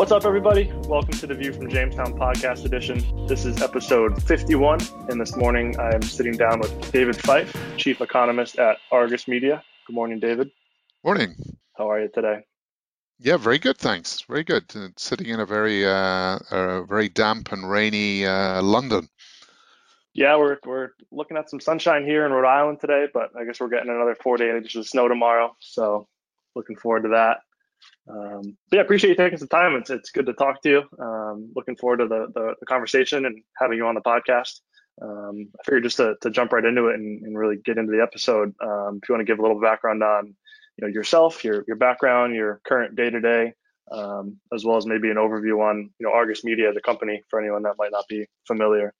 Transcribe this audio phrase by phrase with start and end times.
[0.00, 0.72] What's up, everybody?
[0.88, 3.26] Welcome to the View from Jamestown podcast edition.
[3.26, 4.80] This is episode 51,
[5.10, 9.62] and this morning I am sitting down with David Fyfe, chief economist at Argus Media.
[9.86, 10.52] Good morning, David.
[11.04, 11.34] Morning.
[11.76, 12.46] How are you today?
[13.18, 14.22] Yeah, very good, thanks.
[14.22, 14.64] Very good.
[14.74, 19.06] Uh, sitting in a very, uh, a very damp and rainy uh, London.
[20.14, 23.60] Yeah, we're we're looking at some sunshine here in Rhode Island today, but I guess
[23.60, 25.54] we're getting another four day inches of snow tomorrow.
[25.60, 26.08] So
[26.56, 27.42] looking forward to that.
[28.08, 29.74] Um, but yeah, appreciate you taking some time.
[29.76, 30.82] It's it's good to talk to you.
[30.98, 34.60] Um, looking forward to the, the, the conversation and having you on the podcast.
[35.02, 37.92] Um, I figured just to, to jump right into it and, and really get into
[37.92, 38.54] the episode.
[38.60, 40.34] Um, if you want to give a little background on
[40.76, 43.52] you know yourself, your your background, your current day to day,
[43.92, 47.62] as well as maybe an overview on you know Argus Media, the company, for anyone
[47.62, 48.92] that might not be familiar.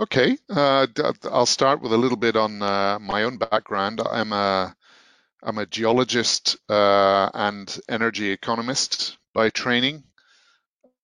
[0.00, 0.86] Okay, uh,
[1.24, 4.00] I'll start with a little bit on uh, my own background.
[4.08, 4.76] I'm a
[5.42, 10.02] I'm a geologist uh, and energy economist by training.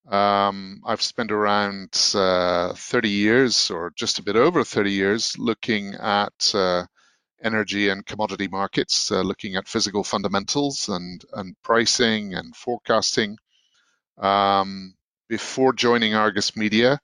[0.09, 5.95] Um, I've spent around uh, 30 years, or just a bit over 30 years, looking
[5.95, 6.85] at uh,
[7.43, 13.39] energy and commodity markets, uh, looking at physical fundamentals and and pricing and forecasting.
[14.19, 14.95] Um,
[15.29, 17.01] before joining Argus Media,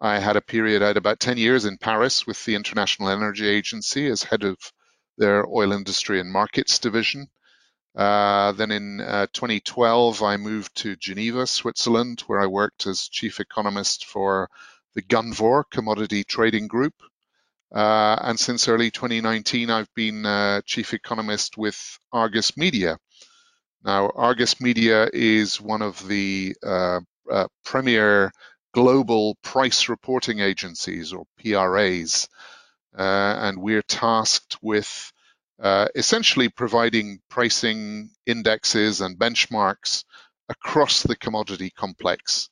[0.00, 4.06] I had a period, had about 10 years in Paris with the International Energy Agency
[4.08, 4.58] as head of
[5.16, 7.28] their oil industry and markets division.
[7.94, 13.38] Uh, then in uh, 2012, I moved to Geneva, Switzerland, where I worked as chief
[13.38, 14.48] economist for
[14.94, 16.94] the Gunvor Commodity Trading Group.
[17.72, 22.98] Uh, and since early 2019, I've been uh, chief economist with Argus Media.
[23.84, 28.32] Now, Argus Media is one of the uh, uh, premier
[28.72, 32.28] global price reporting agencies or PRAs.
[32.96, 35.12] Uh, and we're tasked with
[35.60, 40.04] uh, essentially providing pricing indexes and benchmarks
[40.48, 42.48] across the commodity complex.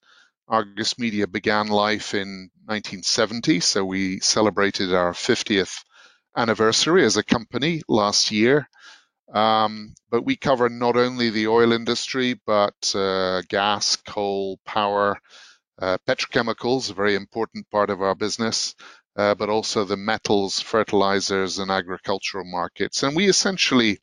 [0.49, 5.85] Argus Media began life in 1970, so we celebrated our 50th
[6.37, 8.69] anniversary as a company last year.
[9.33, 15.19] Um, but we cover not only the oil industry, but uh, gas, coal, power,
[15.81, 18.75] uh, petrochemicals, a very important part of our business,
[19.17, 23.03] but also the metals, fertilizers, and agricultural markets.
[23.03, 23.99] And we essentially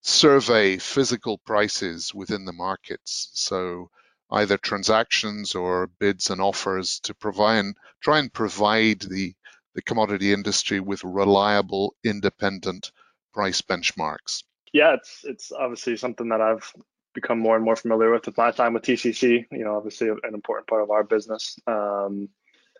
[0.00, 3.30] survey physical prices within the markets.
[3.34, 3.90] So
[4.30, 7.64] either transactions or bids and offers to provide
[8.00, 9.34] try and provide the,
[9.74, 12.92] the commodity industry with reliable, independent
[13.32, 14.44] price benchmarks.
[14.72, 16.72] Yeah, it's it's obviously something that I've
[17.14, 19.46] become more and more familiar with with my time with TCC.
[19.50, 21.58] You know, obviously an important part of our business.
[21.66, 22.28] Um,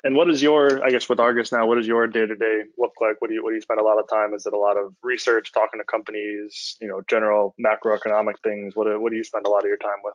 [0.04, 1.66] and what is your, I guess, with Argus now?
[1.66, 3.20] What does your day to day look like?
[3.20, 4.34] What do you what do you spend a lot of time?
[4.34, 8.76] Is it a lot of research, talking to companies, you know, general macroeconomic things?
[8.76, 10.14] What do, what do you spend a lot of your time with?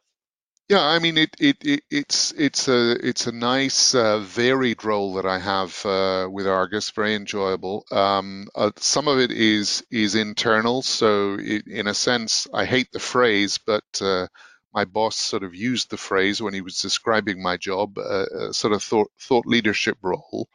[0.69, 5.15] Yeah, I mean it, it, it it's it's a it's a nice uh, varied role
[5.15, 7.85] that I have uh, with Argus, very enjoyable.
[7.91, 12.87] Um, uh, some of it is is internal, so it, in a sense, I hate
[12.93, 14.27] the phrase, but uh,
[14.73, 18.53] my boss sort of used the phrase when he was describing my job, uh, a
[18.53, 20.47] sort of thought thought leadership role,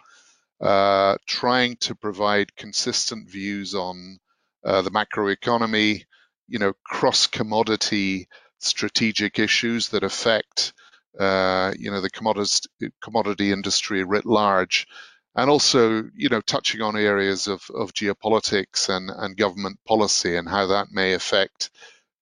[0.60, 4.18] uh, trying to provide consistent views on
[4.64, 6.04] the macroeconomy,
[6.48, 8.28] you know, cross commodity
[8.60, 10.72] strategic issues that affect
[11.18, 12.68] uh, you know the commodity
[13.02, 14.86] commodity industry writ large,
[15.34, 20.48] and also you know touching on areas of, of geopolitics and, and government policy and
[20.48, 21.70] how that may affect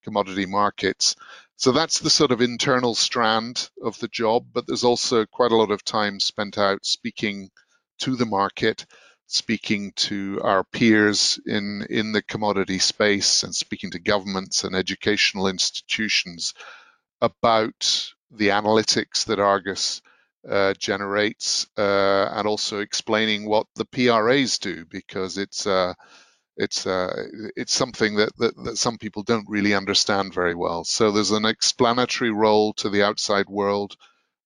[0.04, 1.16] commodity markets.
[1.56, 5.56] So that's the sort of internal strand of the job, but there's also quite a
[5.56, 7.50] lot of time spent out speaking
[8.00, 8.86] to the market
[9.26, 15.48] speaking to our peers in, in the commodity space and speaking to governments and educational
[15.48, 16.54] institutions
[17.20, 20.00] about the analytics that Argus
[20.48, 25.94] uh, generates uh, and also explaining what the PRAs do because it's uh,
[26.56, 27.24] it's uh,
[27.56, 30.84] it's something that, that, that some people don't really understand very well.
[30.84, 33.96] So there's an explanatory role to the outside world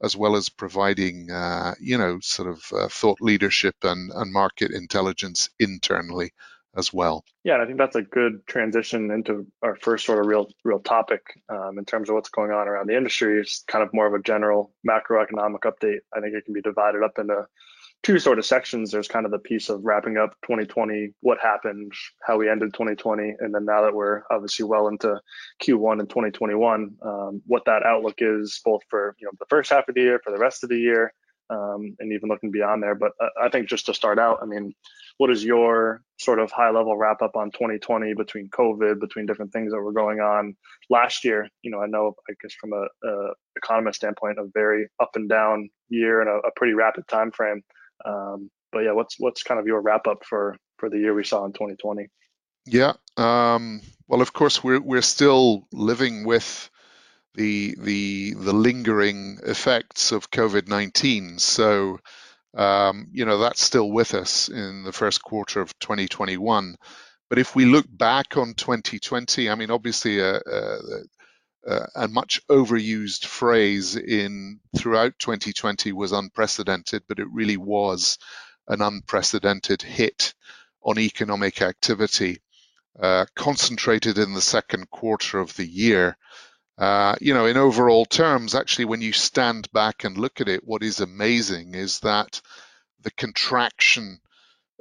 [0.03, 4.71] as well as providing, uh, you know, sort of uh, thought leadership and, and market
[4.71, 6.33] intelligence internally
[6.77, 7.25] as well.
[7.45, 10.79] Yeah, and I think that's a good transition into our first sort of real real
[10.79, 13.41] topic um, in terms of what's going on around the industry.
[13.41, 16.01] It's kind of more of a general macroeconomic update.
[16.15, 17.47] I think it can be divided up into
[18.03, 18.91] two sort of sections.
[18.91, 21.93] There's kind of the piece of wrapping up 2020, what happened,
[22.23, 25.21] how we ended 2020, and then now that we're obviously well into
[25.63, 29.89] Q1 in 2021, um, what that outlook is both for you know the first half
[29.89, 31.13] of the year, for the rest of the year,
[31.51, 32.95] um, and even looking beyond there.
[32.95, 34.73] But I think just to start out, I mean,
[35.19, 39.53] what is your sort of high level wrap up on 2020 between COVID, between different
[39.53, 40.57] things that were going on
[40.89, 41.49] last year?
[41.63, 45.29] You know, I know, I guess from a, a economist standpoint, a very up and
[45.29, 47.63] down year and a, a pretty rapid time frame.
[48.05, 51.25] Um, but yeah, what's what's kind of your wrap up for for the year we
[51.25, 52.09] saw in 2020?
[52.67, 52.93] Yeah.
[53.17, 56.71] Um, well, of course, we're we're still living with
[57.35, 61.41] the the the lingering effects of COVID-19.
[61.41, 62.01] So,
[62.55, 66.77] um, you know, that's still with us in the first quarter of 2021.
[67.29, 70.41] But if we look back on 2020, I mean, obviously, a,
[71.67, 78.19] a, a much overused phrase in throughout 2020 was unprecedented, but it really was
[78.69, 80.35] an unprecedented hit
[80.83, 82.41] on economic activity,
[82.99, 86.17] uh, concentrated in the second quarter of the year.
[86.79, 90.67] Uh, you know, in overall terms, actually, when you stand back and look at it,
[90.67, 92.41] what is amazing is that
[93.03, 94.19] the contraction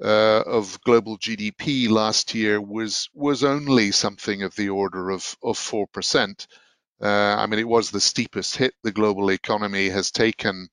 [0.01, 5.57] uh, of global GDP last year was was only something of the order of of
[5.57, 6.47] four percent.
[7.01, 10.69] Uh, I mean, it was the steepest hit the global economy has taken,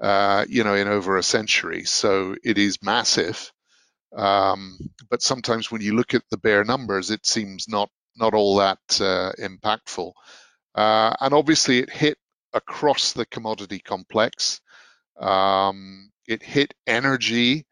[0.00, 1.84] uh, you know, in over a century.
[1.84, 3.52] So it is massive.
[4.16, 4.78] Um,
[5.08, 8.78] but sometimes when you look at the bare numbers, it seems not not all that
[9.00, 10.12] uh, impactful.
[10.74, 12.18] Uh, and obviously, it hit
[12.52, 14.60] across the commodity complex.
[15.20, 17.66] Um, it hit energy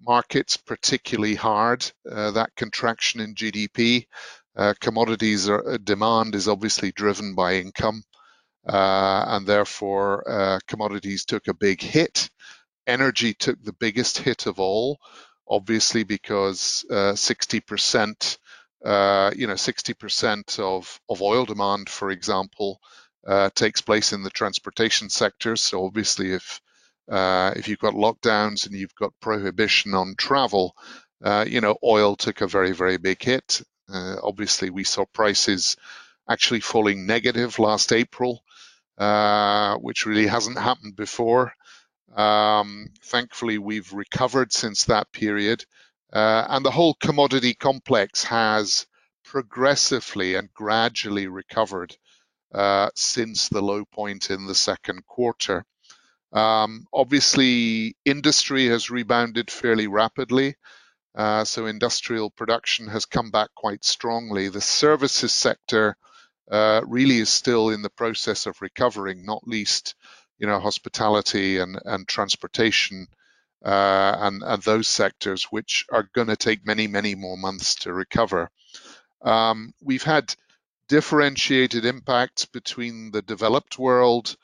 [0.00, 1.90] markets particularly hard.
[2.10, 4.06] Uh, that contraction in GDP,
[4.56, 8.02] uh, commodities are, uh, demand is obviously driven by income,
[8.66, 12.30] uh, and therefore commodities took a big hit.
[12.86, 14.98] Energy took the biggest hit of all,
[15.48, 18.38] obviously because 60%,
[18.84, 22.80] uh, you know, 60% of, of oil demand, for example,
[23.54, 25.56] takes place in the transportation sector.
[25.56, 26.60] So obviously, if
[27.10, 30.74] uh, if you've got lockdowns and you've got prohibition on travel,
[31.22, 33.62] uh, you know, oil took a very very big hit.
[33.92, 35.76] Uh, obviously, we saw prices
[36.28, 38.42] actually falling negative last April,
[38.98, 41.52] uh, which really hasn't happened before.
[42.14, 45.64] Um, thankfully, we've recovered since that period,
[46.12, 48.86] uh, and the whole commodity complex has
[49.24, 51.96] progressively and gradually recovered
[52.54, 55.64] uh, since the low point in the second quarter.
[56.32, 60.54] Um, obviously, industry has rebounded fairly rapidly.
[61.14, 64.48] Uh, so industrial production has come back quite strongly.
[64.48, 65.96] The services sector
[66.50, 69.94] uh, really is still in the process of recovering, not least
[70.38, 73.06] you know, hospitality and, and transportation
[73.64, 77.92] uh, and, and those sectors, which are going to take many, many more months to
[77.92, 78.50] recover.
[79.22, 80.34] Um, we've had
[80.88, 84.36] differentiated impacts between the developed world,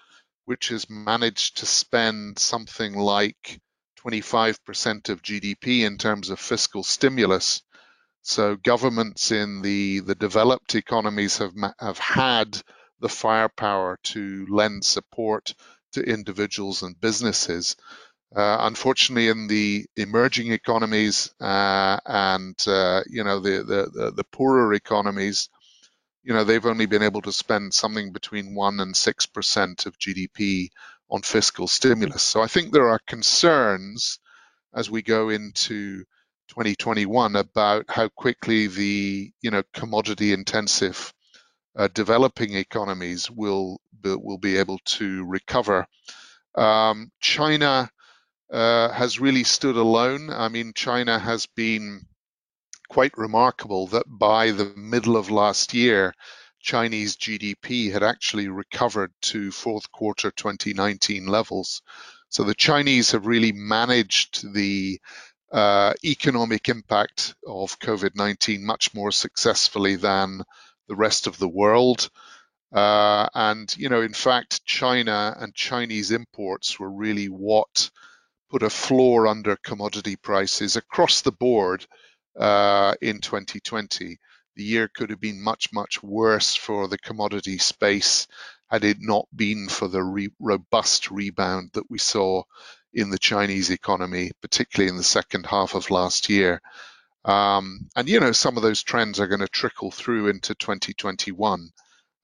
[0.46, 3.60] which has managed to spend something like
[4.04, 7.62] 25% of GDP in terms of fiscal stimulus.
[8.22, 12.60] So governments in the, the developed economies have, have had
[13.00, 15.54] the firepower to lend support
[15.92, 17.76] to individuals and businesses.
[18.34, 24.72] Uh, unfortunately, in the emerging economies uh, and uh, you know the, the, the poorer
[24.72, 25.48] economies,
[26.22, 29.98] you know they've only been able to spend something between one and six percent of
[29.98, 30.68] GDP
[31.10, 32.22] on fiscal stimulus.
[32.22, 34.18] So I think there are concerns
[34.74, 36.04] as we go into
[36.48, 41.12] 2021 about how quickly the you know commodity intensive
[41.76, 45.86] uh, developing economies will will be able to recover.
[46.54, 47.90] Um, China
[48.52, 50.30] uh, has really stood alone.
[50.30, 52.06] I mean, China has been
[52.88, 56.12] quite remarkable that by the middle of last year,
[56.60, 61.82] Chinese GDP had actually recovered to fourth quarter 2019 levels.
[62.28, 65.00] So the Chinese have really managed the
[65.50, 70.42] uh, economic impact of COVID 19 much more successfully than
[70.88, 72.08] the rest of the world.
[72.72, 77.90] Uh, and, you know, in fact, China and Chinese imports were really what
[78.48, 81.84] put a floor under commodity prices across the board
[82.38, 84.18] uh, in 2020.
[84.56, 88.28] The year could have been much, much worse for the commodity space
[88.70, 92.42] had it not been for the re- robust rebound that we saw
[92.94, 96.60] in the Chinese economy, particularly in the second half of last year.
[97.24, 101.70] Um, and you know, some of those trends are going to trickle through into 2021.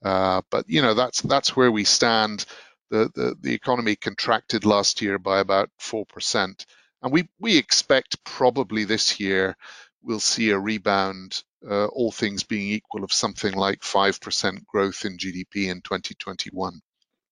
[0.04, 2.46] Uh, but you know, that's that's where we stand.
[2.90, 6.66] The, the the economy contracted last year by about four percent,
[7.02, 9.56] and we we expect probably this year
[10.02, 15.04] we'll see a rebound, uh, all things being equal, of something like five percent growth
[15.04, 16.80] in GDP in 2021.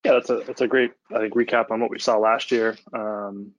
[0.04, 2.76] Yeah, that's a that's a great I think recap on what we saw last year.
[2.92, 3.52] Um,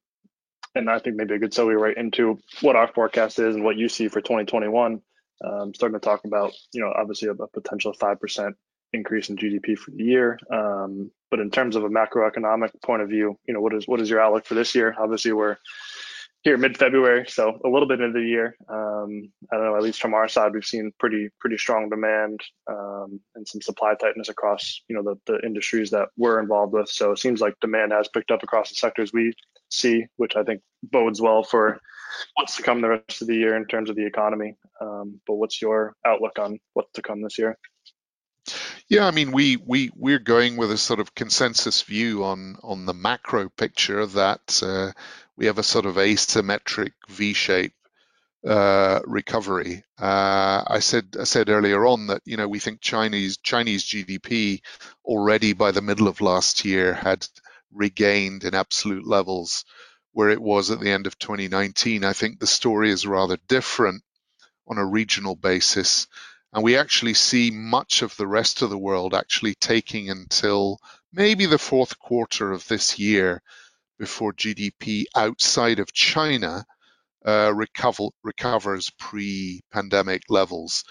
[0.76, 3.78] and I think maybe a good segue right into what our forecast is and what
[3.78, 5.02] you see for 2021.
[5.44, 8.56] Um, starting to talk about, you know, obviously a, a potential five percent
[8.94, 10.40] increase in GDP for the year.
[10.52, 14.02] Um, but in terms of a macroeconomic point of view, you know, what is what
[14.02, 14.96] is your outlook for this year?
[14.98, 15.58] Obviously, we're
[16.46, 18.56] here mid-February, so a little bit into the year.
[18.70, 19.76] Um, I don't know.
[19.76, 23.96] At least from our side, we've seen pretty pretty strong demand um, and some supply
[23.96, 26.88] tightness across you know the, the industries that we're involved with.
[26.88, 29.34] So it seems like demand has picked up across the sectors we
[29.72, 31.80] see, which I think bodes well for
[32.36, 34.56] what's to come the rest of the year in terms of the economy.
[34.80, 37.58] Um, but what's your outlook on what's to come this year?
[38.88, 42.86] Yeah, I mean, we we we're going with a sort of consensus view on on
[42.86, 44.92] the macro picture that uh,
[45.38, 47.74] we have a sort of asymmetric V-shape
[48.48, 49.84] uh, recovery.
[50.00, 54.62] Uh, I said I said earlier on that you know we think Chinese Chinese GDP
[55.04, 57.28] already by the middle of last year had
[57.74, 59.66] regained in absolute levels
[60.12, 62.06] where it was at the end of 2019.
[62.06, 64.04] I think the story is rather different
[64.68, 66.08] on a regional basis.
[66.54, 70.80] And we actually see much of the rest of the world actually taking until
[71.12, 73.42] maybe the fourth quarter of this year
[73.98, 76.66] before GDP outside of China
[77.26, 80.84] uh, recover, recovers pre-pandemic levels.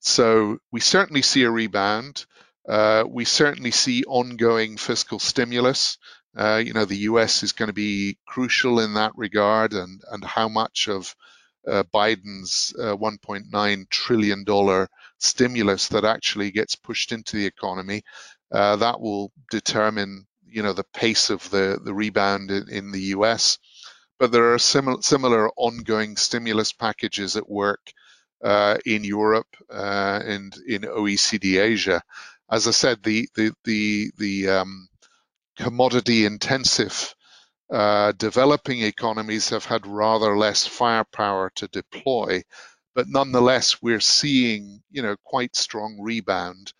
[0.00, 2.26] So we certainly see a rebound.
[2.68, 5.98] Uh, we certainly see ongoing fiscal stimulus.
[6.36, 10.24] Uh, you know, the US is going to be crucial in that regard, and and
[10.24, 11.14] how much of
[11.66, 14.88] uh, Biden's uh, 1.9 trillion dollar
[15.18, 18.02] stimulus that actually gets pushed into the economy,
[18.52, 23.02] uh, that will determine you know the pace of the the rebound in, in the
[23.16, 23.58] US.
[24.18, 27.92] But there are similar similar ongoing stimulus packages at work
[28.44, 32.02] uh, in Europe uh, and in OECD Asia.
[32.50, 34.88] As I said, the the the the um,
[35.58, 37.14] commodity intensive
[37.70, 42.42] uh, developing economies have had rather less firepower to deploy,
[42.94, 46.72] but nonetheless, we're seeing, you know, quite strong rebound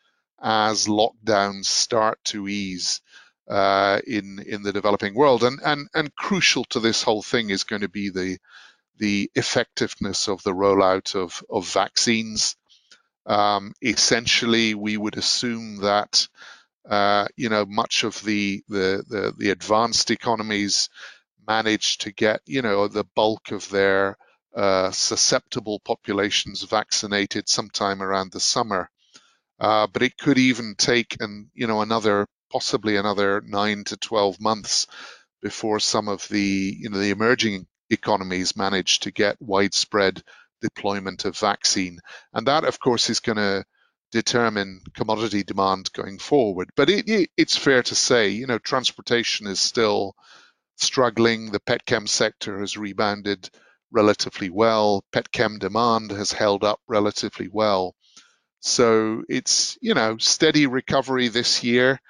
[0.42, 3.02] as lockdowns start to ease
[3.48, 5.44] uh, in in the developing world.
[5.44, 8.38] And and and crucial to this whole thing is going to be the
[8.98, 12.56] the effectiveness of the rollout of of vaccines.
[13.26, 16.28] Um, essentially, we would assume that
[16.88, 20.88] uh, you know, much of the, the, the, the, advanced economies
[21.46, 24.16] manage to get, you know, the bulk of their
[24.56, 28.88] uh, susceptible populations vaccinated sometime around the summer.
[29.60, 34.40] Uh, but it could even take, and you know, another possibly another nine to 12
[34.40, 34.86] months
[35.42, 40.22] before some of the, you know, the emerging economies manage to get widespread
[40.60, 42.00] deployment of vaccine.
[42.32, 43.64] And that, of course, is going to
[44.12, 46.70] determine commodity demand going forward.
[46.76, 50.14] But it, it, it's fair to say, you know, transportation is still
[50.76, 51.50] struggling.
[51.50, 53.48] The petchem sector has rebounded
[53.90, 55.04] relatively well.
[55.14, 57.94] Petchem demand has held up relatively well.
[58.60, 62.00] So it's, you know, steady recovery this year.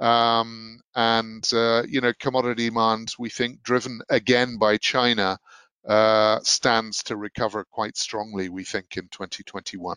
[0.00, 5.38] Um, and, uh, you know, commodity demand, we think, driven again by China,
[5.86, 9.96] uh, stands to recover quite strongly, we think, in 2021.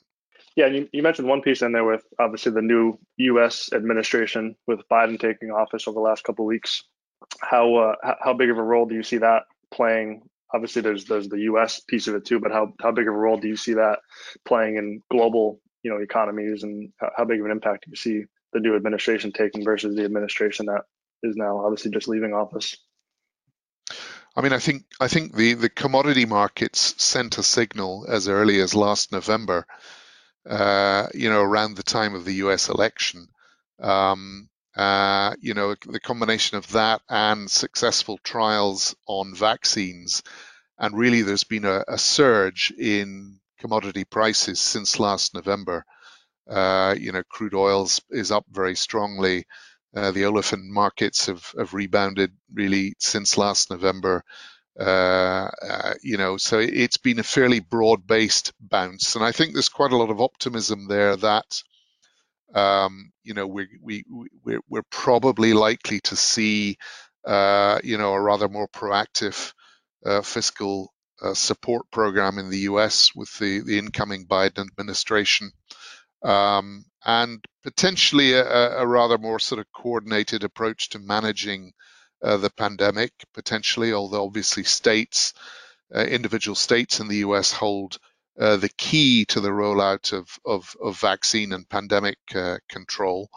[0.56, 3.70] Yeah, you, you mentioned one piece in there with obviously the new U.S.
[3.74, 6.84] administration with Biden taking office over the last couple of weeks.
[7.40, 10.24] How uh, how big of a role do you see that playing?
[10.54, 11.82] Obviously, there's there's the U.S.
[11.82, 14.00] piece of it too, but how how big of a role do you see that
[14.46, 17.96] playing in global you know economies, and how, how big of an impact do you
[17.96, 20.82] see the new administration taking versus the administration that
[21.24, 22.78] is now obviously just leaving office?
[24.36, 28.60] I mean, I think I think the the commodity markets sent a signal as early
[28.60, 29.66] as last November
[30.48, 33.28] uh, you know, around the time of the US election.
[33.80, 40.24] Um, uh, you know, the combination of that and successful trials on vaccines.
[40.78, 45.84] And really, there's been a, a surge in commodity prices since last November.
[46.50, 49.46] Uh, you know, crude oil is up very strongly.
[49.96, 54.24] Uh, the olefin markets have, have rebounded really since last November.
[54.80, 59.70] Uh, uh, you know, so it's been a fairly broad-based bounce, and I think there's
[59.70, 61.64] quite a lot of optimism there that
[62.54, 64.06] um, you know we we
[64.44, 66.78] we're, we're probably likely to see
[67.26, 69.54] uh, you know a rather more proactive
[70.06, 73.12] uh, fiscal uh, support program in the U.S.
[73.16, 75.52] with the the incoming Biden administration.
[76.24, 81.74] Um, and potentially a, a rather more sort of coordinated approach to managing
[82.24, 85.34] uh, the pandemic potentially, although obviously states,
[85.96, 87.98] uh, individual states in the US hold
[88.40, 93.30] uh, the key to the rollout of, of, of vaccine and pandemic uh, control.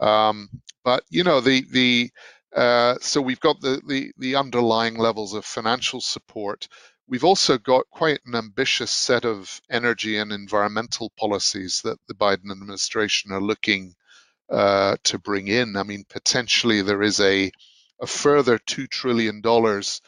[0.00, 0.48] Um,
[0.84, 2.10] but you know the the
[2.54, 6.68] uh, so we've got the, the the underlying levels of financial support.
[7.08, 12.50] We've also got quite an ambitious set of energy and environmental policies that the Biden
[12.52, 13.94] administration are looking
[14.50, 15.76] uh, to bring in.
[15.76, 17.50] I mean, potentially there is a
[18.00, 20.00] a further two trillion dollars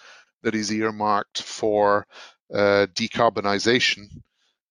[0.42, 2.07] that is earmarked for
[2.52, 4.23] uh, decarbonization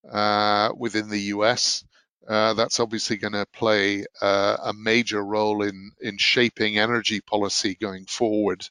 [0.09, 1.83] uh, within the U.S.
[2.27, 7.75] Uh, that's obviously going to play uh, a major role in in shaping energy policy
[7.75, 8.67] going forward.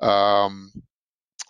[0.00, 0.72] Um,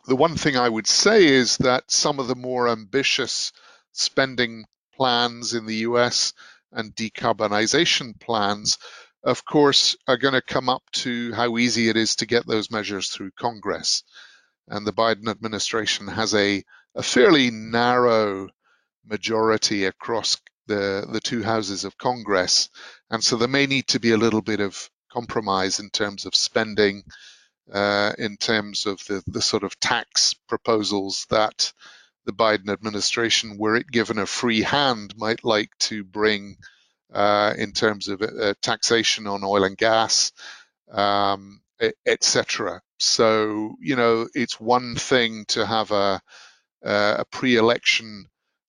[0.07, 3.53] the one thing I would say is that some of the more ambitious
[3.93, 6.33] spending plans in the US
[6.73, 8.79] and decarbonization plans,
[9.23, 12.71] of course, are going to come up to how easy it is to get those
[12.71, 14.03] measures through Congress.
[14.69, 18.49] And the Biden administration has a, a fairly narrow
[19.05, 22.71] majority across the, the two houses of Congress.
[23.11, 26.35] And so there may need to be a little bit of compromise in terms of
[26.35, 27.03] spending,
[27.71, 31.73] uh, in terms of the, the sort of tax proposals that
[32.25, 36.57] the Biden administration, were it given a free hand, might like to bring
[37.13, 40.33] uh, in terms of uh, taxation on oil and gas,
[40.91, 41.61] um,
[42.07, 42.81] etc.
[42.99, 46.23] So, you know, it's one thing to have a,
[46.83, 48.27] a pre-election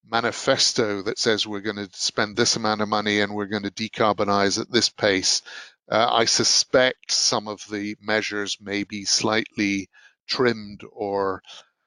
[0.09, 3.71] manifesto that says we're going to spend this amount of money and we're going to
[3.71, 5.41] decarbonize at this pace.
[5.89, 9.89] Uh, I suspect some of the measures may be slightly
[10.27, 11.41] trimmed or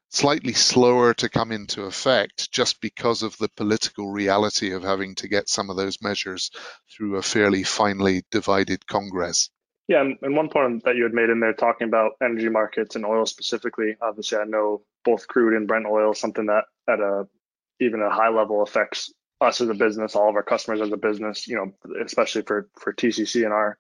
[0.09, 5.29] slightly slower to come into effect just because of the political reality of having to
[5.29, 6.51] get some of those measures
[6.91, 9.51] through a fairly finely divided Congress.
[9.89, 13.07] Yeah, and one point that you had made in there talking about energy markets and
[13.07, 17.29] oil specifically, obviously I know both crude and Brent oil something that at a
[17.79, 20.97] even a high level affects us as a business, all of our customers as a
[20.97, 21.73] business, you know,
[22.05, 23.77] especially for for TCC and our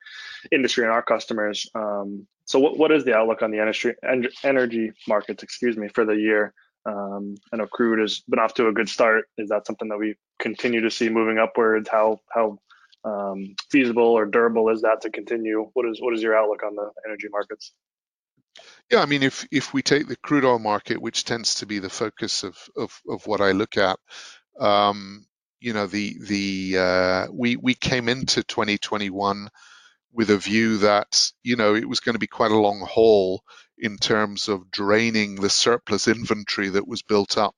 [0.53, 1.69] industry and our customers.
[1.75, 3.93] Um, so, what, what is the outlook on the energy
[4.45, 5.43] energy markets?
[5.43, 6.53] Excuse me, for the year.
[6.85, 9.25] Um, I know crude has been off to a good start.
[9.39, 11.89] Is that something that we continue to see moving upwards?
[11.89, 12.59] How how
[13.05, 15.71] um, feasible or durable is that to continue?
[15.73, 17.73] What is what is your outlook on the energy markets?
[18.90, 21.79] Yeah, I mean, if if we take the crude oil market, which tends to be
[21.79, 23.99] the focus of of, of what I look at,
[24.61, 25.27] um,
[25.61, 29.49] you know, the the uh, we we came into 2021
[30.12, 33.42] with a view that you know it was going to be quite a long haul
[33.79, 37.55] in terms of draining the surplus inventory that was built up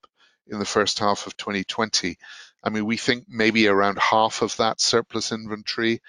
[0.47, 2.17] in the first half of 2020.
[2.63, 6.01] I mean, we think maybe around half of that surplus inventory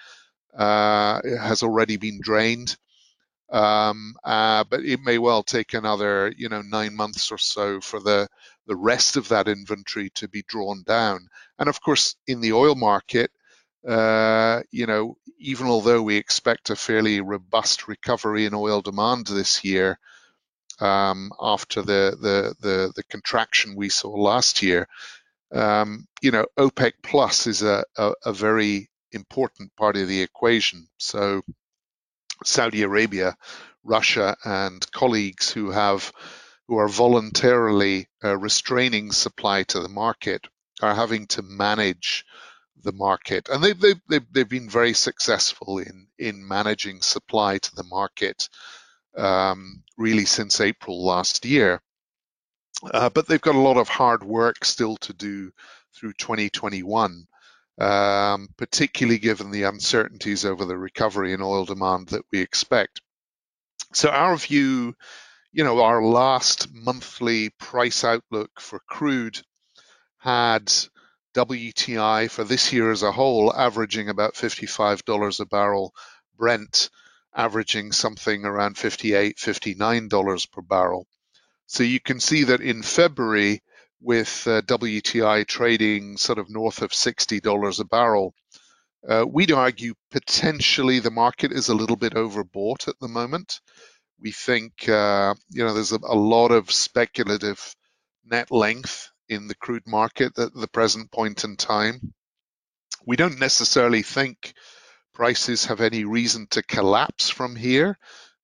[0.53, 2.75] uh, has already been drained.
[3.51, 7.99] Um, uh, but it may well take another, you know, nine months or so for
[7.99, 8.27] the
[8.67, 11.27] the rest of that inventory to be drawn down.
[11.59, 13.31] And of course, in the oil market,
[13.87, 19.63] uh, you know, even although we expect a fairly robust recovery in oil demand this
[19.65, 19.99] year,
[20.79, 24.87] um, after the, the, the the contraction we saw last year,
[25.53, 30.87] um, you know, OPEC Plus is a, a, a very important part of the equation.
[30.97, 31.41] So
[32.43, 33.35] Saudi Arabia,
[33.83, 36.11] Russia, and colleagues who have
[36.67, 40.47] who are voluntarily uh, restraining supply to the market
[40.81, 42.25] are having to manage
[42.83, 47.75] the market, and they've they've they've, they've been very successful in in managing supply to
[47.75, 48.49] the market
[49.17, 51.81] um, really since April last year.
[52.91, 55.51] Uh, but they've got a lot of hard work still to do
[55.93, 57.27] through 2021
[57.79, 63.01] um, particularly given the uncertainties over the recovery in oil demand that we expect.
[63.93, 64.95] So our view,
[65.51, 69.41] you know, our last monthly price outlook for crude
[70.17, 70.71] had
[71.33, 75.93] WTI for this year as a whole averaging about $55 a barrel,
[76.37, 76.89] Brent
[77.33, 81.07] averaging something around $58, $59 per barrel.
[81.67, 83.61] So you can see that in February,
[84.01, 88.33] with uh, WTI trading sort of north of $60 a barrel.
[89.07, 93.59] Uh, we'd argue potentially the market is a little bit overbought at the moment.
[94.19, 97.75] We think, uh, you know, there's a, a, lot of speculative
[98.25, 102.13] net length in the crude market at the present point in time.
[103.05, 104.53] We don't necessarily think
[105.13, 107.97] prices have any reason to collapse from here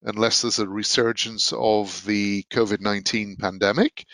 [0.04, 4.06] unless there's a resurgence of the COVID 19 pandemic.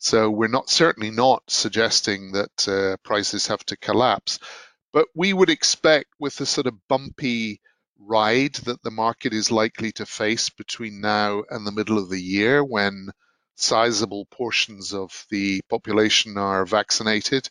[0.00, 4.38] So we're not certainly not suggesting that uh, prices have to collapse,
[4.94, 7.60] but we would expect with the sort of bumpy
[7.98, 12.20] ride that the market is likely to face between now and the middle of the
[12.20, 13.10] year when
[13.56, 17.50] sizable portions of the population are vaccinated,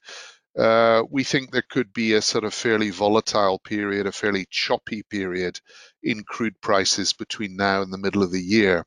[0.58, 5.04] uh, we think there could be a sort of fairly volatile period, a fairly choppy
[5.04, 5.60] period
[6.02, 8.86] in crude prices between now and the middle of the year.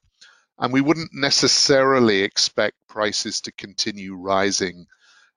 [0.58, 4.86] And we wouldn't necessarily expect prices to continue rising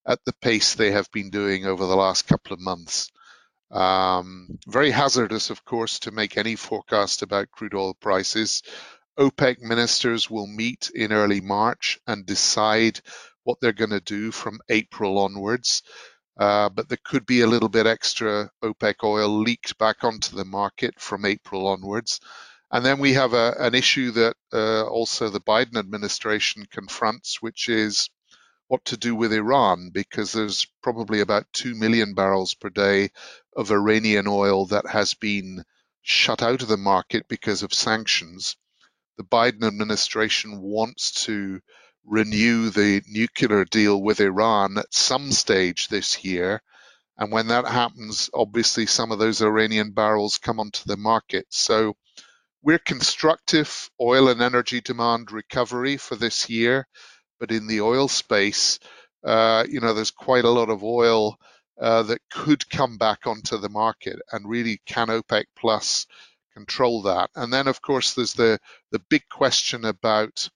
[0.06, 3.12] at the pace they have been doing over the last couple of months.
[3.72, 8.62] Um, very hazardous, of course, to make any forecast about crude oil prices.
[9.18, 13.00] OPEC ministers will meet in early March and decide
[13.44, 15.82] what they're going to do from April onwards.
[16.38, 20.46] Uh, but there could be a little bit extra OPEC oil leaked back onto the
[20.46, 22.20] market from April onwards.
[22.72, 27.70] And then we have a, an issue that uh, also the Biden administration confronts, which
[27.70, 28.10] is
[28.68, 33.10] what to do with Iran, because there's probably about 2 million barrels per day
[33.56, 35.64] of Iranian oil that has been
[36.02, 38.58] shut out of the market because of sanctions.
[39.18, 41.62] The Biden administration wants to
[42.06, 46.62] renew the nuclear deal with Iran at some stage this year.
[47.18, 51.46] And when that happens, obviously some of those Iranian barrels come onto the market.
[51.50, 51.96] So
[52.66, 56.88] we're constructive oil and energy demand recovery for this year.
[57.40, 58.80] But in the oil space,
[59.24, 61.38] uh, you know, there's quite a lot of oil
[61.80, 66.08] uh, that could come back onto the market and really can OPEC Plus
[66.56, 67.30] control that?
[67.36, 68.58] And then, of course, there's the,
[68.92, 70.50] the big question about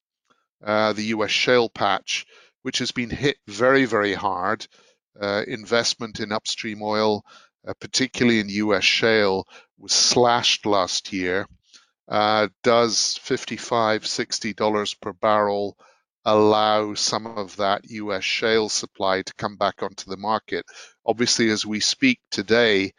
[0.66, 2.26] uh, the US shale patch,
[2.64, 4.66] which has been hit very, very hard.
[5.20, 7.24] Uh, investment in upstream oil,
[7.68, 9.46] uh, particularly in US shale,
[9.78, 11.46] was slashed last year.
[12.10, 15.78] Uh, does $55, $60 per barrel
[16.26, 20.66] allow some of that US shale supply to come back onto the market?
[21.06, 22.94] Obviously, as we speak today,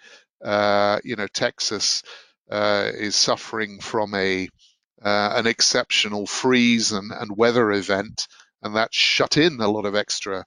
[0.44, 2.04] uh, you know, Texas
[2.50, 4.48] uh, is suffering from a
[5.02, 8.28] uh, an exceptional freeze and, and, weather event,
[8.62, 10.44] and that shut in a lot of extra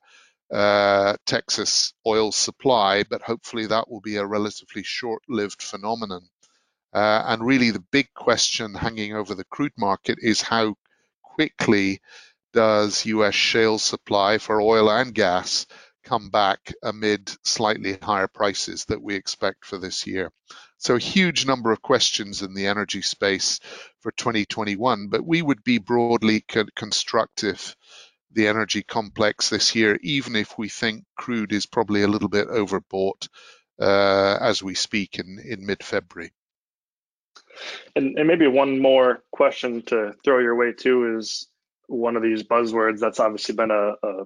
[0.51, 6.21] uh, Texas oil supply, but hopefully that will be a relatively short-lived phenomenon.
[6.93, 10.75] Uh, and really the big question hanging over the crude market is how
[11.23, 11.99] quickly
[12.53, 15.65] does US shale supply for oil and gas
[16.03, 20.31] come back amid slightly higher prices that we expect for this year.
[20.77, 23.59] So a huge number of questions in the energy space
[24.01, 27.75] for 2021, but we would be broadly constructive
[28.33, 32.47] the energy complex this year, even if we think crude is probably a little bit
[32.49, 33.29] overbought
[33.79, 36.31] uh, as we speak in, in mid-February.
[37.95, 41.47] And, and maybe one more question to throw your way too is
[41.87, 44.23] one of these buzzwords that's obviously been a, a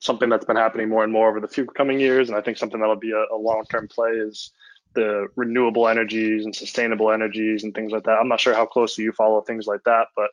[0.00, 2.56] something that's been happening more and more over the few coming years, and I think
[2.56, 4.52] something that'll be a, a long-term play is
[4.94, 8.18] the renewable energies and sustainable energies and things like that.
[8.20, 10.30] I'm not sure how closely you follow things like that, but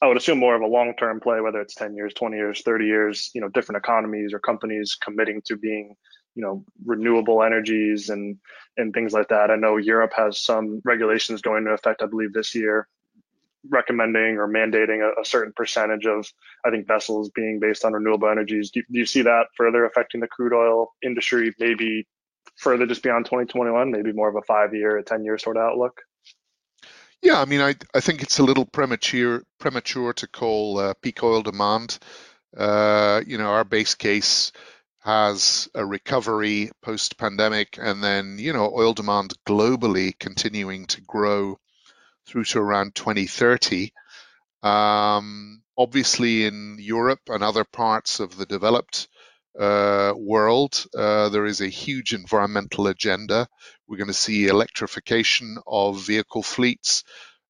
[0.00, 2.86] I would assume more of a long-term play, whether it's 10 years, 20 years, 30
[2.86, 3.30] years.
[3.34, 5.94] You know, different economies or companies committing to being,
[6.34, 8.38] you know, renewable energies and
[8.76, 9.50] and things like that.
[9.50, 12.88] I know Europe has some regulations going into effect, I believe, this year
[13.68, 16.26] recommending or mandating a, a, certain percentage of,
[16.64, 18.70] I think, vessels being based on renewable energies.
[18.70, 22.06] Do, do, you see that further affecting the crude oil industry, maybe
[22.56, 25.62] further just beyond 2021, maybe more of a five year, a 10 year sort of
[25.62, 26.00] outlook?
[27.22, 31.22] Yeah, I mean, I, I think it's a little premature premature to call uh, peak
[31.22, 31.98] oil demand.
[32.56, 34.50] Uh, you know, our base case
[35.02, 41.58] has a recovery post pandemic, and then you know, oil demand globally continuing to grow
[42.26, 43.92] through to around 2030.
[44.62, 49.08] Um, obviously, in Europe and other parts of the developed
[49.58, 53.48] uh, world, uh, there is a huge environmental agenda.
[53.88, 57.02] We're going to see electrification of vehicle fleets.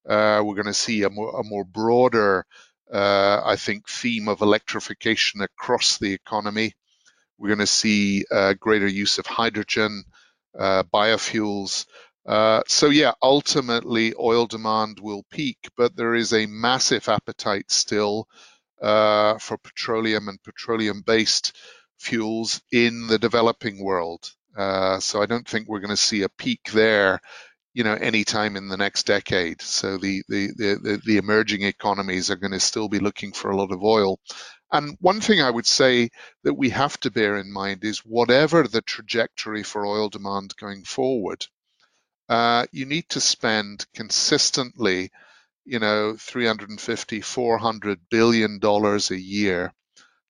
[0.09, 2.45] Uh, we're going to see a more, a more broader,
[2.91, 6.73] uh, I think, theme of electrification across the economy.
[7.43, 10.05] We're going to see uh, greater use of hydrogen,
[10.59, 11.85] uh, biofuels,
[12.25, 18.27] uh, so yeah, ultimately oil demand will peak, but there is a massive appetite still
[18.81, 21.57] uh, for petroleum and petroleum-based
[21.99, 24.31] fuels in the developing world.
[24.57, 27.19] Uh, so I don't think we're going to see a peak there,
[27.73, 29.61] you know, anytime in the next decade.
[29.61, 33.57] So the the the, the emerging economies are going to still be looking for a
[33.57, 34.19] lot of oil.
[34.73, 36.11] And one thing I would say
[36.43, 40.85] that we have to bear in mind is whatever the trajectory for oil demand going
[40.85, 41.47] forward,
[42.29, 45.11] uh, you need to spend consistently,
[45.65, 49.73] you know, 350, 400 billion dollars a year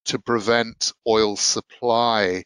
[0.06, 2.45] to prevent oil supply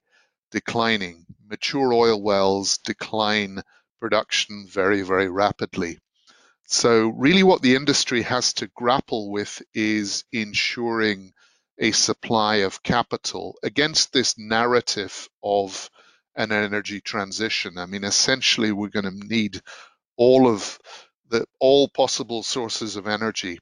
[0.51, 1.25] declining.
[1.49, 3.62] Mature oil wells decline
[3.99, 5.99] production very, very rapidly.
[6.67, 11.33] So really what the industry has to grapple with is ensuring
[11.79, 15.89] a supply of capital against this narrative of
[16.35, 17.77] an energy transition.
[17.77, 19.61] I mean, essentially, we're going to need
[20.15, 20.79] all of
[21.29, 23.59] the all possible sources of energy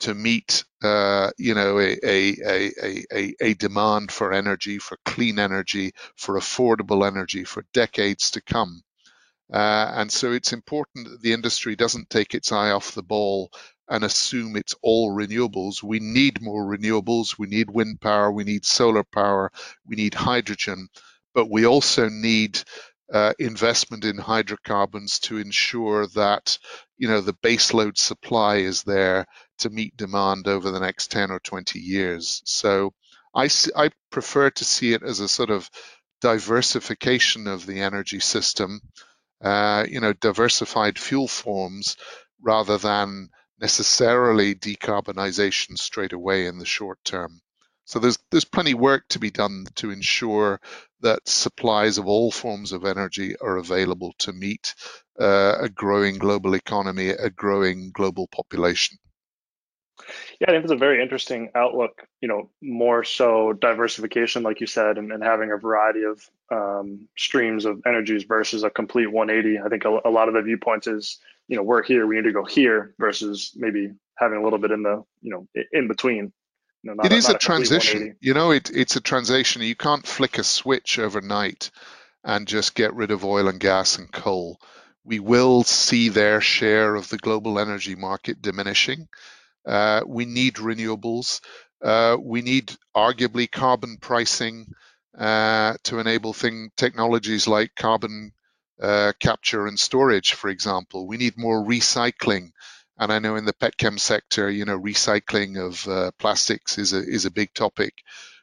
[0.00, 2.70] to meet, uh, you know, a, a,
[3.12, 8.82] a, a, demand for energy, for clean energy, for affordable energy for decades to come.
[9.52, 13.50] Uh, and so it's important that the industry doesn't take its eye off the ball
[13.88, 15.82] and assume it's all renewables.
[15.82, 17.38] We need more renewables.
[17.38, 18.30] We need wind power.
[18.30, 19.50] We need solar power.
[19.86, 20.88] We need hydrogen.
[21.34, 22.60] But we also need
[23.12, 26.58] uh, investment in hydrocarbons to ensure that
[26.98, 29.24] you know the baseload supply is there
[29.58, 32.42] to meet demand over the next 10 or 20 years.
[32.44, 32.92] So
[33.34, 35.70] I, I prefer to see it as a sort of
[36.20, 38.80] diversification of the energy system,
[39.42, 41.96] uh, you know, diversified fuel forms
[42.42, 43.28] rather than
[43.60, 47.40] necessarily decarbonization straight away in the short term.
[47.84, 50.60] So there's there's plenty work to be done to ensure
[51.00, 54.74] that supplies of all forms of energy are available to meet
[55.18, 58.98] uh, a growing global economy, a growing global population.
[60.40, 62.06] Yeah, I think it's a very interesting outlook.
[62.20, 67.08] You know, more so diversification, like you said, and, and having a variety of um,
[67.16, 69.60] streams of energies versus a complete 180.
[69.60, 72.24] I think a, a, lot of the viewpoints is, you know, we're here, we need
[72.24, 76.32] to go here, versus maybe having a little bit in the, you know, in between.
[76.82, 78.16] You know, it is a, a transition.
[78.20, 79.62] You know, it, it's a transition.
[79.62, 81.70] You can't flick a switch overnight
[82.22, 84.60] and just get rid of oil and gas and coal.
[85.04, 89.08] We will see their share of the global energy market diminishing
[89.68, 91.40] uh, we need renewables.
[91.82, 94.66] Uh, we need arguably carbon pricing
[95.16, 98.32] uh, to enable thing, technologies like carbon
[98.80, 101.06] uh, capture and storage, for example.
[101.06, 102.52] We need more recycling.
[102.98, 106.98] And I know in the petchem sector, you know, recycling of uh, plastics is a,
[106.98, 107.94] is a big topic.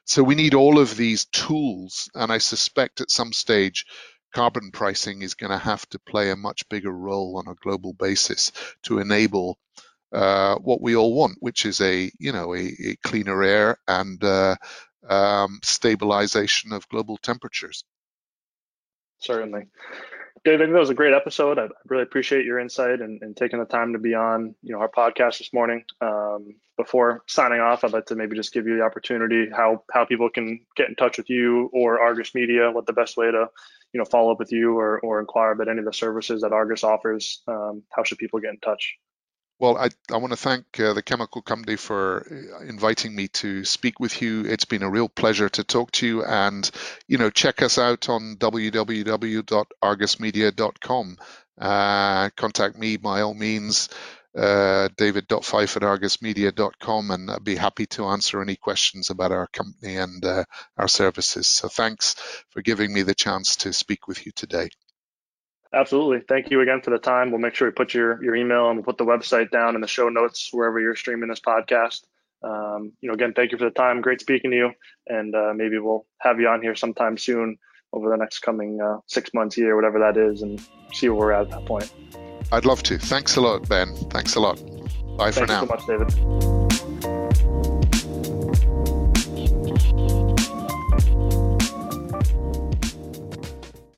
[0.04, 2.08] So we need all of these tools.
[2.14, 3.84] And I suspect at some stage,
[4.34, 7.92] carbon pricing is going to have to play a much bigger role on a global
[7.92, 9.58] basis to enable
[10.12, 14.22] uh, what we all want, which is a you know a, a cleaner air and
[14.22, 14.54] uh,
[15.08, 17.84] um, stabilization of global temperatures.
[19.18, 19.68] Certainly.
[20.46, 21.58] David, I think that was a great episode.
[21.58, 24.78] I really appreciate your insight and, and taking the time to be on, you know,
[24.78, 25.82] our podcast this morning.
[26.00, 30.04] Um, before signing off, I'd like to maybe just give you the opportunity how how
[30.04, 32.70] people can get in touch with you or Argus Media.
[32.70, 33.48] What the best way to,
[33.92, 36.52] you know, follow up with you or or inquire about any of the services that
[36.52, 37.42] Argus offers.
[37.48, 38.98] Um, how should people get in touch?
[39.58, 43.64] Well, I, I want to thank uh, the Chemical Company for uh, inviting me to
[43.64, 44.44] speak with you.
[44.44, 46.22] It's been a real pleasure to talk to you.
[46.24, 46.70] And,
[47.08, 51.16] you know, check us out on www.argusmedia.com.
[51.58, 53.88] Uh, contact me by all means,
[54.36, 59.96] uh, david.fyfe at argusmedia.com, and I'd be happy to answer any questions about our company
[59.96, 60.44] and uh,
[60.76, 61.48] our services.
[61.48, 62.14] So thanks
[62.50, 64.68] for giving me the chance to speak with you today.
[65.74, 66.20] Absolutely.
[66.28, 67.30] Thank you again for the time.
[67.30, 69.80] We'll make sure we put your, your email and we'll put the website down in
[69.80, 72.04] the show notes wherever you're streaming this podcast.
[72.42, 74.00] Um, you know, again, thank you for the time.
[74.00, 74.72] Great speaking to you.
[75.08, 77.58] And uh, maybe we'll have you on here sometime soon
[77.92, 80.60] over the next coming uh, six months, year, whatever that is, and
[80.92, 81.92] see where we're at at that point.
[82.52, 82.98] I'd love to.
[82.98, 83.94] Thanks a lot, Ben.
[84.10, 84.56] Thanks a lot.
[85.16, 85.66] Bye Thank for now.
[85.66, 86.55] Thanks so much, David.